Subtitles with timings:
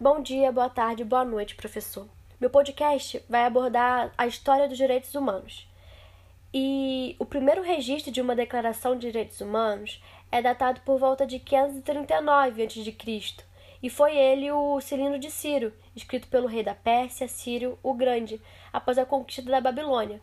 [0.00, 2.06] Bom dia, boa tarde, boa noite, professor.
[2.40, 5.68] Meu podcast vai abordar a história dos direitos humanos.
[6.54, 10.00] E o primeiro registro de uma declaração de direitos humanos
[10.30, 13.34] é datado por volta de 539 a.C.
[13.82, 18.40] E foi ele o Cilindro de Ciro, escrito pelo rei da Pérsia, Círio o Grande,
[18.72, 20.20] após a conquista da Babilônia.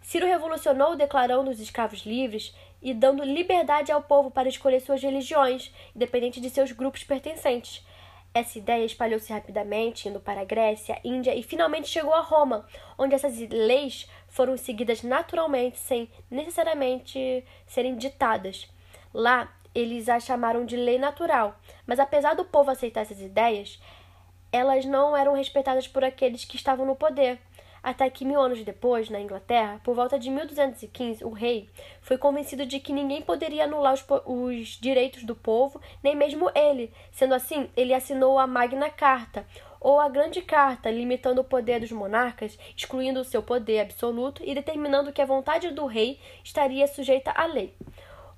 [0.00, 5.70] Ciro revolucionou declarando os escravos livres e dando liberdade ao povo para escolher suas religiões,
[5.94, 7.86] independente de seus grupos pertencentes.
[8.34, 13.14] Essa ideia espalhou-se rapidamente, indo para a Grécia, Índia e finalmente chegou a Roma, onde
[13.14, 18.68] essas leis foram seguidas naturalmente, sem necessariamente serem ditadas.
[19.12, 23.80] Lá, eles a chamaram de lei natural, mas apesar do povo aceitar essas ideias,
[24.52, 27.38] elas não eram respeitadas por aqueles que estavam no poder.
[27.88, 31.70] Até que mil anos depois, na Inglaterra, por volta de 1215, o rei
[32.02, 36.92] foi convencido de que ninguém poderia anular os, os, direitos do povo, nem mesmo ele.
[37.10, 39.46] Sendo assim, ele assinou a Magna Carta,
[39.80, 44.54] ou a Grande Carta, limitando o poder dos monarcas, excluindo o seu poder absoluto e
[44.54, 47.74] determinando que a vontade do rei estaria sujeita à lei.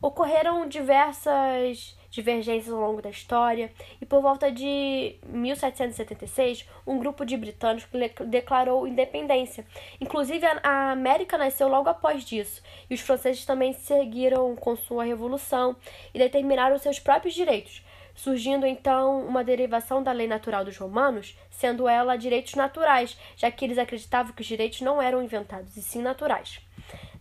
[0.03, 3.71] Ocorreram diversas divergências ao longo da história,
[4.01, 7.89] e por volta de 1776, um grupo de britânicos
[8.27, 9.65] declarou independência.
[10.01, 15.77] Inclusive, a América nasceu logo após disso, e os franceses também seguiram com sua revolução
[16.13, 21.87] e determinaram seus próprios direitos, surgindo então uma derivação da lei natural dos romanos, sendo
[21.87, 26.03] ela direitos naturais, já que eles acreditavam que os direitos não eram inventados, e sim
[26.03, 26.61] naturais.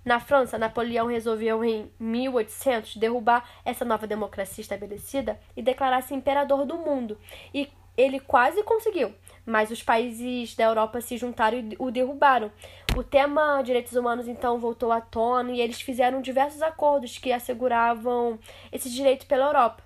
[0.03, 6.77] Na França, Napoleão resolveu em 1800 derrubar essa nova democracia estabelecida e declarar-se imperador do
[6.77, 7.17] mundo.
[7.53, 9.13] E ele quase conseguiu,
[9.45, 12.49] mas os países da Europa se juntaram e o derrubaram.
[12.95, 18.39] O tema direitos humanos então voltou à tona e eles fizeram diversos acordos que asseguravam
[18.71, 19.83] esse direito pela Europa.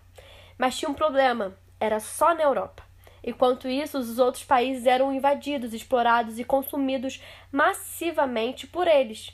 [0.59, 2.83] Mas tinha um problema, era só na Europa.
[3.23, 7.19] Enquanto isso, os outros países eram invadidos, explorados e consumidos
[7.51, 9.31] massivamente por eles.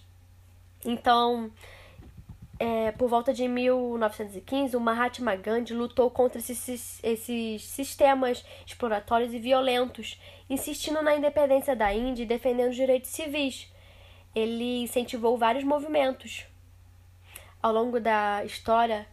[0.86, 1.52] Então,
[2.60, 9.40] é, por volta de 1915, o Mahatma Gandhi lutou contra esses, esses sistemas exploratórios e
[9.40, 10.20] violentos,
[10.50, 13.72] insistindo na independência da Índia e defendendo os direitos civis.
[14.36, 16.46] Ele incentivou vários movimentos.
[17.62, 19.08] Ao longo da história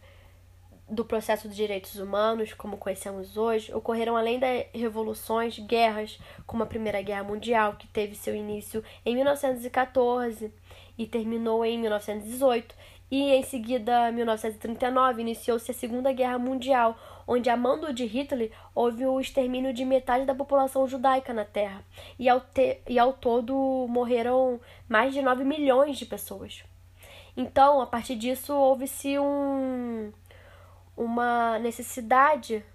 [0.89, 6.65] do processo de direitos humanos, como conhecemos hoje, ocorreram além das revoluções, guerras, como a
[6.65, 10.51] Primeira Guerra Mundial, que teve seu início em 1914
[10.97, 12.75] e terminou em 1918,
[13.09, 19.05] e em seguida, 1939, iniciou-se a Segunda Guerra Mundial, onde, a mando de Hitler, houve
[19.05, 21.83] o extermínio de metade da população judaica na Terra,
[22.19, 24.59] e ao, te, e ao todo morreram
[24.89, 26.63] mais de 9 milhões de pessoas.
[27.35, 30.11] Então, a partir disso, houve-se um,
[30.97, 32.65] uma necessidade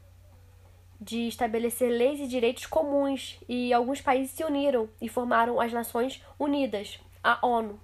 [0.98, 6.24] de estabelecer leis e direitos comuns, e alguns países se uniram e formaram as Nações
[6.38, 7.78] Unidas, a ONU.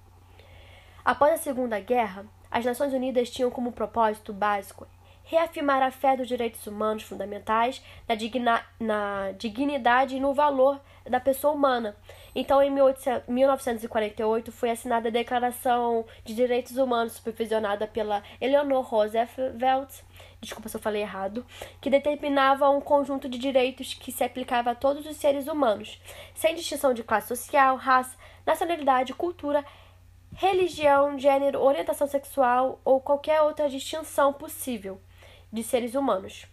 [1.04, 4.86] Após a Segunda Guerra, as Nações Unidas tinham como propósito básico
[5.28, 11.20] reafirmar a fé dos direitos humanos fundamentais, na, digna, na dignidade e no valor da
[11.20, 11.94] pessoa humana.
[12.34, 20.02] Então, em 1948, foi assinada a Declaração de Direitos Humanos, supervisionada pela Eleanor Roosevelt,
[20.40, 21.44] desculpa se eu falei errado,
[21.78, 26.00] que determinava um conjunto de direitos que se aplicava a todos os seres humanos,
[26.34, 28.16] sem distinção de classe social, raça,
[28.46, 29.62] nacionalidade, cultura,
[30.40, 35.00] religião, gênero, orientação sexual ou qualquer outra distinção possível
[35.52, 36.46] de seres humanos.